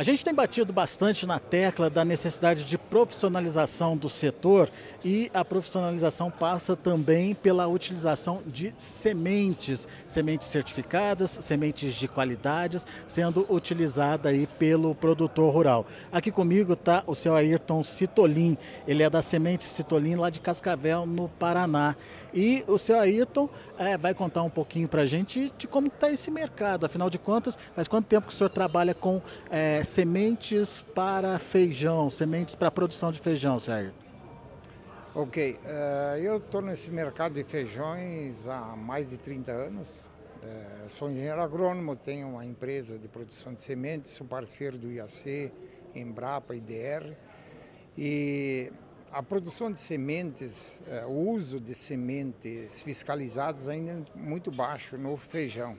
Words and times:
A 0.00 0.02
gente 0.02 0.24
tem 0.24 0.32
batido 0.32 0.72
bastante 0.72 1.26
na 1.26 1.38
tecla 1.38 1.90
da 1.90 2.06
necessidade 2.06 2.64
de 2.64 2.78
profissionalização 2.78 3.94
do 3.94 4.08
setor 4.08 4.70
e 5.04 5.30
a 5.34 5.44
profissionalização 5.44 6.30
passa 6.30 6.74
também 6.74 7.34
pela 7.34 7.66
utilização 7.66 8.40
de 8.46 8.72
sementes, 8.78 9.86
sementes 10.06 10.48
certificadas, 10.48 11.30
sementes 11.42 11.92
de 11.92 12.08
qualidades, 12.08 12.86
sendo 13.06 13.44
utilizada 13.50 14.30
aí 14.30 14.46
pelo 14.46 14.94
produtor 14.94 15.52
rural. 15.52 15.84
Aqui 16.10 16.30
comigo 16.30 16.72
está 16.72 17.04
o 17.06 17.14
seu 17.14 17.36
Ayrton 17.36 17.82
Citolin, 17.82 18.56
ele 18.88 19.02
é 19.02 19.10
da 19.10 19.20
Semente 19.20 19.64
Citolin 19.64 20.14
lá 20.14 20.30
de 20.30 20.40
Cascavel, 20.40 21.04
no 21.04 21.28
Paraná. 21.28 21.94
E 22.32 22.64
o 22.66 22.78
seu 22.78 22.98
Ayrton 22.98 23.50
é, 23.76 23.98
vai 23.98 24.14
contar 24.14 24.44
um 24.44 24.50
pouquinho 24.50 24.88
para 24.88 25.02
a 25.02 25.06
gente 25.06 25.52
de 25.58 25.68
como 25.68 25.88
está 25.88 26.10
esse 26.10 26.30
mercado, 26.30 26.86
afinal 26.86 27.10
de 27.10 27.18
contas, 27.18 27.58
faz 27.74 27.86
quanto 27.86 28.06
tempo 28.06 28.28
que 28.28 28.32
o 28.32 28.36
senhor 28.36 28.48
trabalha 28.48 28.94
com 28.94 29.20
é, 29.50 29.82
sementes 29.90 30.82
para 30.94 31.36
feijão, 31.40 32.08
sementes 32.08 32.54
para 32.54 32.70
produção 32.70 33.10
de 33.10 33.18
feijão, 33.18 33.58
Sérgio? 33.58 33.92
Ok, 35.12 35.58
uh, 35.64 36.16
eu 36.18 36.36
estou 36.36 36.62
nesse 36.62 36.92
mercado 36.92 37.34
de 37.34 37.42
feijões 37.42 38.46
há 38.46 38.76
mais 38.76 39.10
de 39.10 39.18
30 39.18 39.50
anos. 39.50 40.08
Uh, 40.42 40.88
sou 40.88 41.10
engenheiro 41.10 41.42
agrônomo, 41.42 41.96
tenho 41.96 42.28
uma 42.28 42.46
empresa 42.46 42.96
de 42.96 43.08
produção 43.08 43.52
de 43.52 43.60
sementes, 43.60 44.12
sou 44.12 44.24
parceiro 44.24 44.78
do 44.78 44.92
IAC, 44.92 45.52
Embrapa, 45.92 46.54
IDR. 46.54 47.12
E 47.98 48.72
a 49.10 49.24
produção 49.24 49.72
de 49.72 49.80
sementes, 49.80 50.80
uh, 50.86 51.08
o 51.08 51.30
uso 51.32 51.58
de 51.58 51.74
sementes 51.74 52.80
fiscalizadas 52.80 53.66
ainda 53.66 53.90
é 53.90 54.18
muito 54.18 54.52
baixo 54.52 54.96
no 54.96 55.16
feijão. 55.16 55.76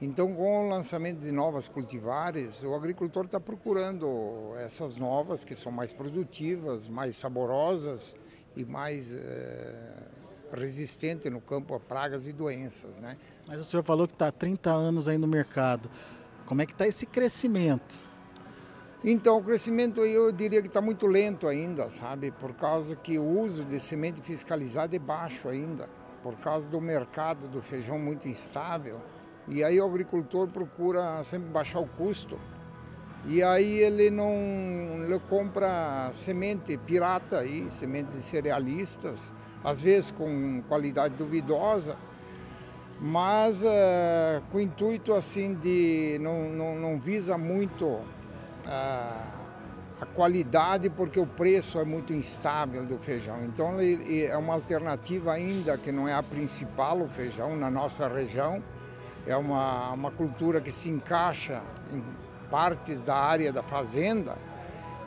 Então, 0.00 0.34
com 0.34 0.66
o 0.66 0.68
lançamento 0.68 1.20
de 1.20 1.32
novas 1.32 1.68
cultivares, 1.68 2.62
o 2.62 2.74
agricultor 2.74 3.24
está 3.24 3.40
procurando 3.40 4.52
essas 4.58 4.96
novas 4.96 5.42
que 5.42 5.56
são 5.56 5.72
mais 5.72 5.90
produtivas, 5.90 6.86
mais 6.86 7.16
saborosas 7.16 8.14
e 8.54 8.62
mais 8.62 9.14
é, 9.14 9.96
resistentes 10.52 11.32
no 11.32 11.40
campo 11.40 11.74
a 11.74 11.80
pragas 11.80 12.26
e 12.26 12.32
doenças. 12.34 12.98
Né? 12.98 13.16
Mas 13.48 13.58
o 13.58 13.64
senhor 13.64 13.82
falou 13.82 14.06
que 14.06 14.12
está 14.12 14.28
há 14.28 14.32
30 14.32 14.70
anos 14.70 15.08
aí 15.08 15.16
no 15.16 15.26
mercado. 15.26 15.90
Como 16.44 16.60
é 16.60 16.66
que 16.66 16.72
está 16.72 16.86
esse 16.86 17.06
crescimento? 17.06 17.98
Então, 19.02 19.38
o 19.38 19.42
crescimento 19.42 20.04
eu 20.04 20.30
diria 20.30 20.60
que 20.60 20.68
está 20.68 20.82
muito 20.82 21.06
lento 21.06 21.48
ainda, 21.48 21.88
sabe? 21.88 22.32
Por 22.32 22.52
causa 22.54 22.94
que 22.96 23.18
o 23.18 23.24
uso 23.24 23.64
de 23.64 23.80
semente 23.80 24.20
fiscalizada 24.20 24.94
é 24.94 24.98
baixo 24.98 25.48
ainda, 25.48 25.88
por 26.22 26.36
causa 26.36 26.70
do 26.70 26.80
mercado 26.82 27.48
do 27.48 27.62
feijão 27.62 27.98
muito 27.98 28.28
instável 28.28 29.00
e 29.48 29.62
aí 29.62 29.80
o 29.80 29.86
agricultor 29.86 30.48
procura 30.48 31.22
sempre 31.22 31.48
baixar 31.48 31.80
o 31.80 31.86
custo. 31.86 32.38
E 33.26 33.42
aí 33.42 33.78
ele 33.78 34.10
não 34.10 34.32
ele 35.04 35.18
compra 35.28 36.10
semente 36.12 36.76
pirata 36.76 37.38
aí, 37.38 37.70
semente 37.70 38.10
de 38.10 38.22
cerealistas, 38.22 39.34
às 39.64 39.82
vezes 39.82 40.10
com 40.10 40.62
qualidade 40.68 41.14
duvidosa, 41.14 41.96
mas 43.00 43.62
uh, 43.62 44.42
com 44.50 44.58
o 44.58 44.60
intuito 44.60 45.12
assim 45.12 45.54
de 45.54 46.18
não, 46.20 46.48
não, 46.50 46.76
não 46.76 47.00
visa 47.00 47.36
muito 47.36 47.84
uh, 47.84 48.06
a 50.00 50.06
qualidade 50.14 50.90
porque 50.90 51.18
o 51.18 51.26
preço 51.26 51.80
é 51.80 51.84
muito 51.84 52.12
instável 52.12 52.84
do 52.84 52.98
feijão. 52.98 53.44
Então 53.44 53.80
ele, 53.80 54.24
é 54.24 54.36
uma 54.36 54.54
alternativa 54.54 55.32
ainda 55.32 55.76
que 55.78 55.90
não 55.90 56.06
é 56.06 56.14
a 56.14 56.22
principal 56.22 57.00
o 57.00 57.08
feijão 57.08 57.56
na 57.56 57.70
nossa 57.70 58.06
região 58.08 58.62
é 59.26 59.36
uma, 59.36 59.90
uma 59.92 60.10
cultura 60.10 60.60
que 60.60 60.70
se 60.70 60.88
encaixa 60.88 61.62
em 61.92 62.02
partes 62.50 63.02
da 63.02 63.16
área 63.16 63.52
da 63.52 63.62
fazenda. 63.62 64.36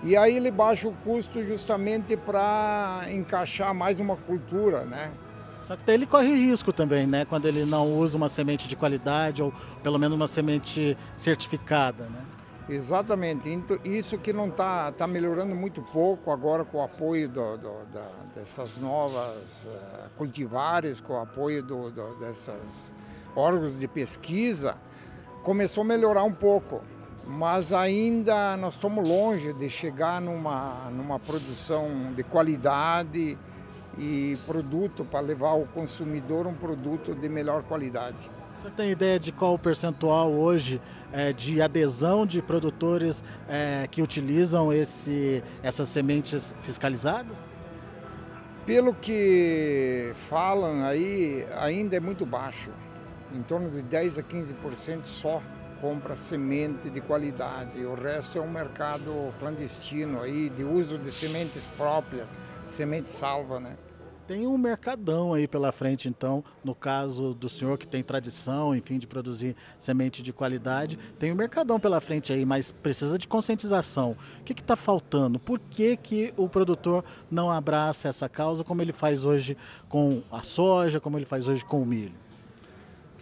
E 0.04 0.16
aí 0.16 0.38
ele 0.38 0.52
baixa 0.52 0.88
o 0.88 0.94
custo 0.94 1.44
justamente 1.46 2.16
para 2.16 3.06
encaixar 3.12 3.74
mais 3.74 4.00
uma 4.00 4.16
cultura, 4.16 4.86
né? 4.86 5.12
Só 5.66 5.76
que 5.76 5.84
daí 5.86 5.96
ele 5.96 6.06
corre 6.06 6.34
risco 6.34 6.74
também, 6.74 7.06
né? 7.06 7.26
Quando 7.26 7.48
ele 7.48 7.66
não 7.66 7.94
usa 7.98 8.18
uma 8.18 8.30
semente 8.30 8.68
de 8.68 8.76
qualidade 8.76 9.44
ou 9.44 9.54
pelo 9.84 10.00
menos 10.00 10.16
uma 10.16 10.28
semente 10.28 10.98
certificada, 11.16 12.06
né? 12.06 12.22
Exatamente. 12.70 13.50
Isso 13.84 14.18
que 14.18 14.32
não 14.32 14.48
está 14.48 14.92
tá 14.92 15.08
melhorando 15.08 15.56
muito 15.56 15.82
pouco 15.82 16.32
agora 16.32 16.64
com 16.64 16.78
o 16.78 16.82
apoio 16.82 17.28
do, 17.28 17.58
do, 17.58 17.86
da, 17.92 18.08
dessas 18.36 18.78
novas 18.78 19.66
uh, 19.66 20.10
cultivares, 20.18 21.02
com 21.02 21.14
o 21.14 21.20
apoio 21.20 21.64
do, 21.64 21.90
dessas 22.20 22.94
órgãos 23.36 23.78
de 23.78 23.88
pesquisa, 23.88 24.78
começou 25.44 25.82
a 25.82 25.86
melhorar 25.86 26.24
um 26.24 26.34
pouco, 26.34 26.82
mas 27.26 27.72
ainda 27.72 28.58
nós 28.58 28.74
estamos 28.74 29.08
longe 29.08 29.54
de 29.54 29.70
chegar 29.70 30.22
numa, 30.22 30.90
numa 30.92 31.20
produção 31.20 32.14
de 32.16 32.24
qualidade 32.24 33.38
e 33.98 34.38
produto 34.46 35.04
para 35.06 35.20
levar 35.20 35.50
ao 35.50 35.66
consumidor 35.66 36.48
um 36.48 36.54
produto 36.54 37.14
de 37.14 37.30
melhor 37.30 37.64
qualidade. 37.64 38.30
Você 38.62 38.70
tem 38.72 38.92
ideia 38.92 39.18
de 39.18 39.32
qual 39.32 39.54
o 39.54 39.60
percentual 39.60 40.32
hoje 40.32 40.82
é, 41.14 41.32
de 41.32 41.62
adesão 41.62 42.26
de 42.26 42.42
produtores 42.42 43.24
é, 43.48 43.88
que 43.90 44.02
utilizam 44.02 44.74
esse, 44.74 45.42
essas 45.64 45.88
sementes 45.88 46.54
fiscalizadas? 46.60 47.54
Pelo 48.66 48.94
que 48.94 50.12
falam 50.30 50.84
aí, 50.84 51.46
ainda 51.58 51.96
é 51.96 52.00
muito 52.00 52.26
baixo 52.26 52.70
em 53.34 53.42
torno 53.42 53.70
de 53.70 53.82
10 53.82 54.20
a 54.20 54.24
15% 54.24 55.06
só 55.06 55.42
compra 55.80 56.16
semente 56.16 56.90
de 56.90 57.02
qualidade. 57.02 57.84
O 57.86 57.94
resto 57.96 58.38
é 58.38 58.42
um 58.42 58.52
mercado 58.52 59.34
clandestino 59.40 60.22
aí 60.22 60.50
de 60.50 60.64
uso 60.64 60.98
de 60.98 61.10
sementes 61.12 61.68
próprias, 61.68 62.28
semente 62.66 63.12
salva, 63.12 63.60
né? 63.60 63.78
Tem 64.28 64.46
um 64.46 64.60
mercadão 64.60 65.34
aí 65.34 65.48
pela 65.48 65.72
frente, 65.72 66.08
então, 66.08 66.44
no 66.64 66.76
caso 66.76 67.34
do 67.34 67.50
senhor 67.50 67.80
que 67.80 67.88
tem 67.88 68.04
tradição, 68.04 68.76
enfim, 68.76 69.00
de 69.00 69.08
produzir 69.08 69.56
semente 69.80 70.22
de 70.22 70.32
qualidade, 70.32 71.00
tem 71.18 71.32
um 71.32 71.36
mercadão 71.36 71.80
pela 71.80 72.00
frente 72.00 72.32
aí, 72.32 72.46
mas 72.46 72.72
precisa 72.72 73.18
de 73.18 73.28
conscientização. 73.28 74.16
O 74.40 74.44
que 74.44 74.54
está 74.54 74.76
faltando? 74.76 75.40
Por 75.40 75.58
que, 75.58 75.98
que 75.98 76.32
o 76.38 76.48
produtor 76.48 77.04
não 77.32 77.50
abraça 77.50 78.08
essa 78.08 78.30
causa 78.30 78.64
como 78.64 78.84
ele 78.84 78.94
faz 78.94 79.26
hoje 79.26 79.58
com 79.88 80.22
a 80.32 80.44
soja, 80.44 81.00
como 81.00 81.18
ele 81.18 81.26
faz 81.26 81.48
hoje 81.48 81.66
com 81.66 81.82
o 81.82 81.86
milho? 81.86 82.29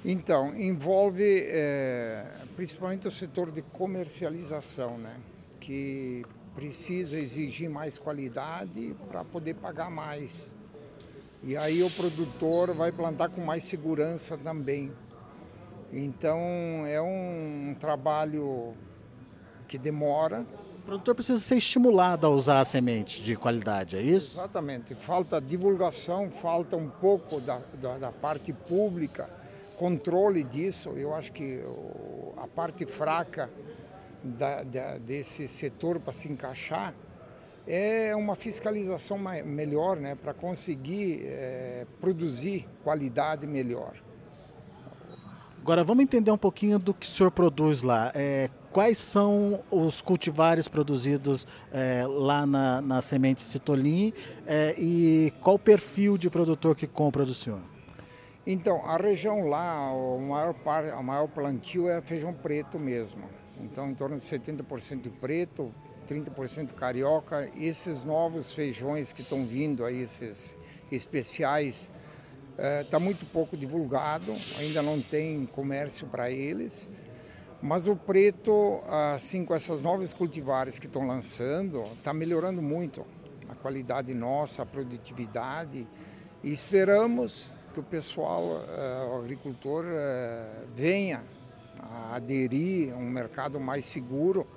Então, 0.09 0.55
envolve 0.55 1.49
é, 1.49 2.25
principalmente 2.55 3.09
o 3.09 3.11
setor 3.11 3.51
de 3.51 3.61
comercialização, 3.61 4.97
né? 4.97 5.13
que 5.59 6.25
precisa 6.55 7.19
exigir 7.19 7.69
mais 7.69 7.99
qualidade 7.99 8.95
para 9.09 9.25
poder 9.25 9.55
pagar 9.55 9.91
mais. 9.91 10.55
E 11.43 11.57
aí 11.57 11.83
o 11.83 11.91
produtor 11.91 12.73
vai 12.73 12.89
plantar 12.89 13.27
com 13.27 13.41
mais 13.41 13.65
segurança 13.65 14.37
também. 14.37 14.93
Então 15.91 16.39
é 16.85 17.01
um 17.01 17.75
trabalho 17.77 18.75
que 19.67 19.77
demora. 19.77 20.45
O 20.77 20.85
produtor 20.85 21.15
precisa 21.15 21.39
ser 21.41 21.57
estimulado 21.57 22.25
a 22.25 22.29
usar 22.29 22.61
a 22.61 22.65
semente 22.65 23.21
de 23.21 23.35
qualidade, 23.35 23.97
é 23.97 24.01
isso? 24.01 24.37
Exatamente. 24.37 24.95
Falta 24.95 25.41
divulgação, 25.41 26.31
falta 26.31 26.77
um 26.77 26.87
pouco 26.87 27.41
da, 27.41 27.59
da, 27.73 27.97
da 27.97 28.11
parte 28.13 28.53
pública 28.53 29.35
controle 29.77 30.43
disso. 30.43 30.89
Eu 30.89 31.13
acho 31.13 31.31
que 31.31 31.63
a 32.37 32.47
parte 32.47 32.85
fraca 32.85 33.49
da, 34.23 34.63
da, 34.63 34.97
desse 34.97 35.47
setor 35.47 35.99
para 35.99 36.11
se 36.11 36.29
encaixar 36.29 36.93
é 37.65 38.15
uma 38.15 38.35
fiscalização 38.35 39.17
melhor, 39.45 39.97
né, 39.97 40.15
para 40.15 40.33
conseguir 40.33 41.21
é, 41.25 41.85
produzir 41.99 42.67
qualidade 42.83 43.45
melhor. 43.45 43.93
Agora 45.61 45.83
vamos 45.83 46.01
entender 46.01 46.31
um 46.31 46.37
pouquinho 46.37 46.79
do 46.79 46.93
que 46.93 47.05
o 47.05 47.09
senhor 47.09 47.29
produz 47.29 47.81
lá. 47.81 48.09
É, 48.15 48.49
quais 48.71 48.97
são 48.97 49.61
os 49.69 50.01
cultivares 50.01 50.69
produzidos 50.69 51.45
é, 51.73 52.05
lá 52.07 52.45
na, 52.45 52.81
na 52.81 53.01
semente 53.01 53.41
Citolim 53.41 54.13
é, 54.45 54.73
e 54.77 55.33
qual 55.41 55.57
o 55.57 55.59
perfil 55.59 56.17
de 56.17 56.29
produtor 56.29 56.73
que 56.73 56.87
compra 56.87 57.25
do 57.25 57.33
senhor? 57.33 57.59
Então, 58.49 58.81
a 58.85 58.95
região 58.95 59.45
lá, 59.45 59.91
o 59.91 60.21
maior, 60.21 60.53
par, 60.53 60.85
o 60.85 61.03
maior 61.03 61.27
plantio 61.27 61.89
é 61.89 62.01
feijão 62.01 62.33
preto 62.33 62.79
mesmo. 62.79 63.25
Então, 63.59 63.91
em 63.91 63.93
torno 63.93 64.15
de 64.15 64.21
70% 64.21 65.11
preto, 65.19 65.75
30% 66.07 66.73
carioca. 66.73 67.51
Esses 67.57 68.05
novos 68.05 68.55
feijões 68.55 69.11
que 69.11 69.21
estão 69.21 69.45
vindo 69.45 69.83
aí, 69.83 70.01
esses 70.01 70.55
especiais, 70.89 71.91
está 72.81 72.95
eh, 72.95 73.01
muito 73.01 73.25
pouco 73.25 73.57
divulgado, 73.57 74.33
ainda 74.57 74.81
não 74.81 75.01
tem 75.01 75.45
comércio 75.47 76.07
para 76.07 76.31
eles. 76.31 76.89
Mas 77.61 77.85
o 77.85 77.97
preto, 77.97 78.81
assim, 79.13 79.43
com 79.43 79.53
essas 79.53 79.81
novas 79.81 80.13
cultivares 80.13 80.79
que 80.79 80.85
estão 80.85 81.05
lançando, 81.05 81.83
está 81.97 82.13
melhorando 82.13 82.61
muito 82.61 83.05
a 83.49 83.55
qualidade 83.55 84.13
nossa, 84.13 84.63
a 84.63 84.65
produtividade. 84.65 85.85
E 86.41 86.49
esperamos 86.49 87.56
que 87.77 87.79
o 87.79 87.83
pessoal, 87.83 88.43
uh, 88.43 89.13
o 89.13 89.19
agricultor, 89.19 89.85
uh, 89.85 90.67
venha 90.73 91.23
a 91.79 92.15
aderir 92.15 92.91
a 92.91 92.97
um 92.97 93.07
mercado 93.07 93.59
mais 93.59 93.85
seguro 93.85 94.47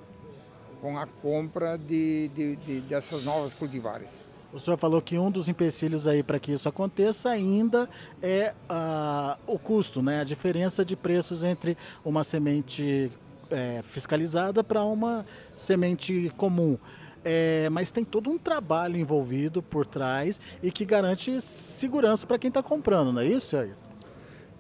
com 0.80 0.96
a 0.96 1.06
compra 1.06 1.76
de, 1.76 2.28
de, 2.28 2.56
de, 2.56 2.80
dessas 2.80 3.22
novas 3.24 3.52
cultivares. 3.52 4.26
O 4.52 4.58
senhor 4.58 4.78
falou 4.78 5.02
que 5.02 5.18
um 5.18 5.30
dos 5.30 5.48
empecilhos 5.48 6.06
aí 6.06 6.22
para 6.22 6.38
que 6.40 6.50
isso 6.50 6.68
aconteça 6.68 7.28
ainda 7.28 7.88
é 8.22 8.54
uh, 8.70 9.38
o 9.46 9.58
custo, 9.58 10.00
né? 10.00 10.20
a 10.20 10.24
diferença 10.24 10.82
de 10.82 10.96
preços 10.96 11.44
entre 11.44 11.76
uma 12.02 12.24
semente 12.24 13.12
é, 13.50 13.82
fiscalizada 13.82 14.64
para 14.64 14.82
uma 14.82 15.26
semente 15.54 16.32
comum. 16.36 16.78
É, 17.24 17.68
mas 17.70 17.90
tem 17.90 18.04
todo 18.04 18.30
um 18.30 18.38
trabalho 18.38 18.96
envolvido 18.96 19.62
por 19.62 19.84
trás 19.84 20.40
e 20.62 20.72
que 20.72 20.84
garante 20.84 21.40
segurança 21.40 22.26
para 22.26 22.38
quem 22.38 22.48
está 22.48 22.62
comprando, 22.62 23.12
não 23.12 23.20
é 23.20 23.26
isso, 23.26 23.56
aí? 23.56 23.72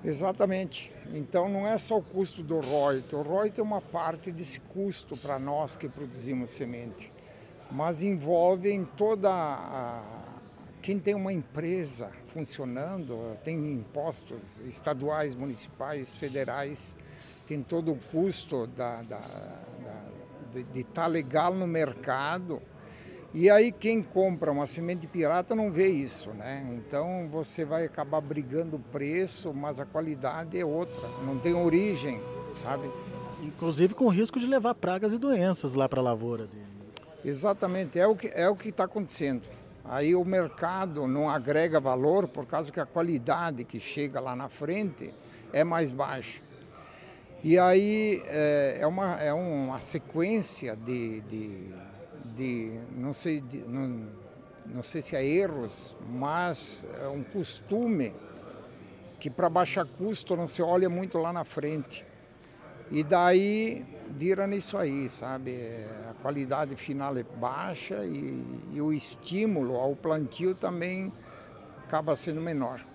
Exatamente. 0.04 0.92
Então 1.12 1.48
não 1.48 1.66
é 1.66 1.76
só 1.78 1.98
o 1.98 2.02
custo 2.02 2.42
do 2.42 2.60
royalty. 2.60 3.14
O 3.14 3.22
royalty 3.22 3.60
é 3.60 3.62
uma 3.62 3.80
parte 3.80 4.30
desse 4.30 4.60
custo 4.60 5.16
para 5.16 5.38
nós 5.38 5.76
que 5.76 5.88
produzimos 5.88 6.50
semente, 6.50 7.12
mas 7.70 8.02
envolve 8.02 8.70
em 8.70 8.84
toda 8.84 9.30
a... 9.30 10.02
quem 10.82 10.98
tem 10.98 11.14
uma 11.14 11.32
empresa 11.32 12.10
funcionando, 12.26 13.36
tem 13.42 13.72
impostos 13.72 14.60
estaduais, 14.60 15.34
municipais, 15.34 16.16
federais, 16.16 16.96
tem 17.46 17.62
todo 17.62 17.92
o 17.92 17.96
custo 17.96 18.66
da, 18.68 19.02
da 19.02 19.20
de 20.50 20.80
estar 20.80 21.02
tá 21.02 21.06
legal 21.06 21.54
no 21.54 21.66
mercado. 21.66 22.60
E 23.32 23.48
aí 23.48 23.70
quem 23.70 24.02
compra 24.02 24.50
uma 24.50 24.66
semente 24.66 25.06
pirata 25.06 25.54
não 25.54 25.70
vê 25.70 25.88
isso, 25.88 26.30
né? 26.30 26.66
Então 26.72 27.28
você 27.30 27.64
vai 27.64 27.84
acabar 27.84 28.20
brigando 28.20 28.76
o 28.76 28.80
preço, 28.80 29.54
mas 29.54 29.78
a 29.78 29.86
qualidade 29.86 30.58
é 30.58 30.64
outra, 30.64 31.08
não 31.24 31.38
tem 31.38 31.54
origem, 31.54 32.20
sabe? 32.52 32.90
Inclusive 33.40 33.94
com 33.94 34.08
risco 34.08 34.40
de 34.40 34.46
levar 34.46 34.74
pragas 34.74 35.12
e 35.12 35.18
doenças 35.18 35.74
lá 35.74 35.88
para 35.88 36.00
a 36.00 36.02
lavoura 36.02 36.46
dele. 36.46 36.66
Exatamente, 37.24 38.00
é 38.00 38.06
o 38.06 38.16
que 38.16 38.32
é 38.34 38.48
o 38.48 38.56
que 38.56 38.70
está 38.70 38.84
acontecendo. 38.84 39.46
Aí 39.84 40.14
o 40.14 40.24
mercado 40.24 41.06
não 41.06 41.28
agrega 41.28 41.80
valor 41.80 42.26
por 42.26 42.46
causa 42.46 42.72
que 42.72 42.80
a 42.80 42.86
qualidade 42.86 43.64
que 43.64 43.78
chega 43.78 44.20
lá 44.20 44.34
na 44.34 44.48
frente 44.48 45.14
é 45.52 45.62
mais 45.62 45.92
baixa. 45.92 46.40
E 47.42 47.58
aí 47.58 48.22
é, 48.26 48.78
é, 48.80 48.86
uma, 48.86 49.14
é 49.14 49.32
uma 49.32 49.80
sequência 49.80 50.76
de, 50.76 51.22
de, 51.22 51.74
de 52.36 52.80
não, 52.94 53.14
sei, 53.14 53.40
de, 53.40 53.58
não, 53.60 54.08
não 54.66 54.82
sei 54.82 55.00
se 55.00 55.16
é 55.16 55.24
erros, 55.24 55.96
mas 56.10 56.86
é 57.00 57.08
um 57.08 57.22
costume 57.22 58.12
que 59.18 59.30
para 59.30 59.48
baixar 59.48 59.86
custo 59.86 60.36
não 60.36 60.46
se 60.46 60.60
olha 60.60 60.90
muito 60.90 61.16
lá 61.16 61.32
na 61.32 61.42
frente. 61.42 62.04
E 62.90 63.02
daí 63.02 63.86
vira 64.08 64.46
nisso 64.46 64.76
aí, 64.76 65.08
sabe? 65.08 65.56
A 66.10 66.14
qualidade 66.20 66.76
final 66.76 67.16
é 67.16 67.22
baixa 67.22 68.04
e, 68.04 68.44
e 68.74 68.82
o 68.82 68.92
estímulo 68.92 69.76
ao 69.76 69.96
plantio 69.96 70.54
também 70.54 71.10
acaba 71.86 72.14
sendo 72.16 72.40
menor. 72.40 72.89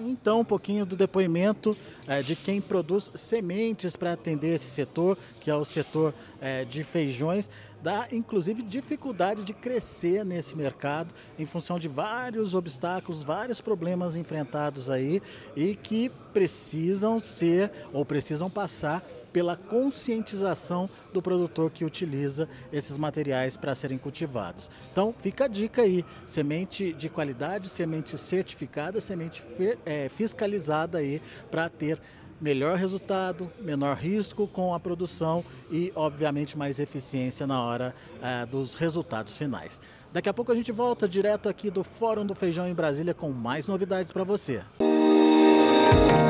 Então 0.00 0.40
um 0.40 0.44
pouquinho 0.44 0.84
do 0.84 0.96
depoimento 0.96 1.76
é, 2.06 2.22
de 2.22 2.34
quem 2.34 2.60
produz 2.60 3.10
sementes 3.14 3.96
para 3.96 4.12
atender 4.12 4.54
esse 4.54 4.66
setor, 4.66 5.16
que 5.40 5.50
é 5.50 5.54
o 5.54 5.64
setor 5.64 6.14
é, 6.40 6.64
de 6.64 6.84
feijões, 6.84 7.48
dá 7.82 8.08
inclusive 8.10 8.62
dificuldade 8.62 9.42
de 9.42 9.52
crescer 9.52 10.24
nesse 10.24 10.56
mercado 10.56 11.14
em 11.38 11.46
função 11.46 11.78
de 11.78 11.88
vários 11.88 12.54
obstáculos, 12.54 13.22
vários 13.22 13.60
problemas 13.60 14.16
enfrentados 14.16 14.90
aí 14.90 15.22
e 15.56 15.74
que 15.76 16.10
precisam 16.32 17.20
ser 17.20 17.70
ou 17.92 18.04
precisam 18.04 18.50
passar 18.50 19.02
pela 19.32 19.56
conscientização 19.56 20.88
do 21.12 21.22
produtor 21.22 21.70
que 21.70 21.84
utiliza 21.84 22.48
esses 22.72 22.96
materiais 22.96 23.56
para 23.56 23.74
serem 23.74 23.98
cultivados. 23.98 24.70
Então, 24.92 25.14
fica 25.18 25.44
a 25.44 25.48
dica 25.48 25.82
aí: 25.82 26.04
semente 26.26 26.92
de 26.92 27.08
qualidade, 27.08 27.68
semente 27.68 28.16
certificada, 28.16 29.00
semente 29.00 29.42
é, 29.84 30.08
fiscalizada 30.08 30.98
aí 30.98 31.20
para 31.50 31.68
ter 31.68 32.00
melhor 32.40 32.76
resultado, 32.76 33.50
menor 33.60 33.96
risco 33.96 34.46
com 34.46 34.72
a 34.72 34.78
produção 34.78 35.44
e, 35.70 35.92
obviamente, 35.94 36.56
mais 36.56 36.78
eficiência 36.78 37.46
na 37.46 37.62
hora 37.62 37.94
é, 38.22 38.46
dos 38.46 38.74
resultados 38.74 39.36
finais. 39.36 39.80
Daqui 40.12 40.28
a 40.28 40.34
pouco 40.34 40.52
a 40.52 40.54
gente 40.54 40.72
volta 40.72 41.06
direto 41.08 41.48
aqui 41.48 41.70
do 41.70 41.84
Fórum 41.84 42.24
do 42.24 42.34
Feijão 42.34 42.66
em 42.66 42.74
Brasília 42.74 43.12
com 43.12 43.30
mais 43.30 43.68
novidades 43.68 44.10
para 44.10 44.24
você. 44.24 44.62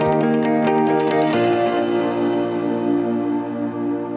Música 0.08 0.37